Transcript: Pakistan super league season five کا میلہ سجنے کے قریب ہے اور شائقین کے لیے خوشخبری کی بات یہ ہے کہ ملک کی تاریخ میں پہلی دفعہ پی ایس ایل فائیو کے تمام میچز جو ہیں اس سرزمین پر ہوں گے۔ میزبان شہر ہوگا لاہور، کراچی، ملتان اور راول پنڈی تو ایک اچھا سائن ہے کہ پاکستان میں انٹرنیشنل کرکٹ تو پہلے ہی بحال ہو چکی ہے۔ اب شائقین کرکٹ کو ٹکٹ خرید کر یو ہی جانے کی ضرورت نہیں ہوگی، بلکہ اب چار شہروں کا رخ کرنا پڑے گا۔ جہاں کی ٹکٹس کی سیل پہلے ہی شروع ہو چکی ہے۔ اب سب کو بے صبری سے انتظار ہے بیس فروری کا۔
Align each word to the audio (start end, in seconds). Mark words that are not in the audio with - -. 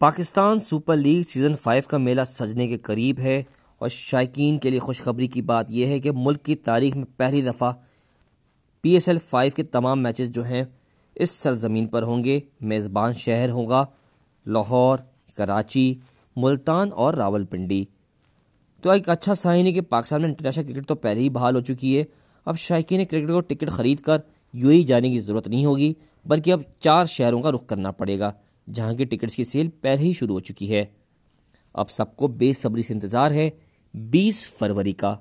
Pakistan 0.00 0.58
super 0.58 0.96
league 0.96 1.22
season 1.22 1.56
five 1.56 1.82
کا 1.88 1.98
میلہ 1.98 2.20
سجنے 2.26 2.68
کے 2.68 2.78
قریب 2.78 3.18
ہے 3.18 3.42
اور 3.78 3.88
شائقین 3.88 4.58
کے 4.58 4.70
لیے 4.70 4.78
خوشخبری 4.78 5.26
کی 5.26 5.42
بات 5.42 5.66
یہ 5.68 5.86
ہے 5.86 5.98
کہ 5.98 6.10
ملک 6.14 6.42
کی 6.42 6.54
تاریخ 6.56 6.96
میں 6.96 7.04
پہلی 7.16 7.42
دفعہ 7.42 7.72
پی 8.82 8.90
ایس 8.90 9.08
ایل 9.08 9.18
فائیو 9.18 9.52
کے 9.56 9.62
تمام 9.62 10.02
میچز 10.02 10.30
جو 10.30 10.44
ہیں 10.44 10.64
اس 11.14 11.30
سرزمین 11.30 11.86
پر 11.86 12.02
ہوں 12.02 12.24
گے۔ 12.24 12.40
میزبان 12.60 13.12
شہر 13.12 13.50
ہوگا 13.50 13.84
لاہور، 14.46 14.98
کراچی، 15.36 15.94
ملتان 16.36 16.92
اور 16.92 17.14
راول 17.14 17.44
پنڈی 17.44 17.84
تو 18.82 18.90
ایک 18.90 19.08
اچھا 19.08 19.34
سائن 19.34 19.66
ہے 19.66 19.72
کہ 19.72 19.80
پاکستان 19.80 20.20
میں 20.20 20.28
انٹرنیشنل 20.28 20.72
کرکٹ 20.72 20.86
تو 20.86 20.94
پہلے 20.94 21.20
ہی 21.20 21.30
بحال 21.30 21.56
ہو 21.56 21.60
چکی 21.60 21.98
ہے۔ 21.98 22.04
اب 22.44 22.58
شائقین 22.58 23.04
کرکٹ 23.04 23.28
کو 23.28 23.40
ٹکٹ 23.40 23.70
خرید 23.70 24.00
کر 24.00 24.18
یو 24.52 24.68
ہی 24.68 24.82
جانے 24.82 25.10
کی 25.10 25.18
ضرورت 25.18 25.48
نہیں 25.48 25.64
ہوگی، 25.64 25.92
بلکہ 26.26 26.52
اب 26.52 26.60
چار 26.78 27.06
شہروں 27.06 27.42
کا 27.42 27.52
رخ 27.52 27.66
کرنا 27.66 27.90
پڑے 27.90 28.18
گا۔ 28.18 28.32
جہاں 28.74 28.94
کی 28.94 29.04
ٹکٹس 29.04 29.36
کی 29.36 29.44
سیل 29.44 29.68
پہلے 29.68 30.02
ہی 30.02 30.12
شروع 30.12 30.34
ہو 30.34 30.40
چکی 30.40 30.74
ہے۔ 30.74 30.84
اب 31.74 31.90
سب 31.90 32.16
کو 32.16 32.28
بے 32.28 32.52
صبری 32.52 32.82
سے 32.82 32.94
انتظار 32.94 33.30
ہے 33.30 33.50
بیس 33.94 34.50
فروری 34.50 34.92
کا۔ 34.92 35.16